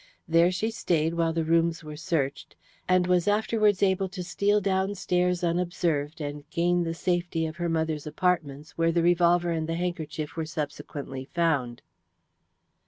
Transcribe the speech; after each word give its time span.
There 0.27 0.51
she 0.51 0.71
stayed 0.71 1.13
while 1.13 1.31
the 1.31 1.43
rooms 1.45 1.83
were 1.83 1.95
searched, 1.95 2.55
and 2.89 3.05
was 3.05 3.27
afterwards 3.27 3.83
able 3.83 4.09
to 4.09 4.23
steal 4.23 4.59
downstairs 4.59 5.43
unobserved 5.43 6.19
and 6.19 6.49
gain 6.49 6.83
the 6.85 6.95
safety 6.95 7.45
of 7.45 7.57
her 7.57 7.69
mother's 7.69 8.07
apartments, 8.07 8.75
where 8.79 8.91
the 8.91 9.03
revolver 9.03 9.51
and 9.51 9.69
the 9.69 9.75
handkerchief 9.75 10.35
were 10.35 10.45
subsequently 10.47 11.25
found." 11.35 11.83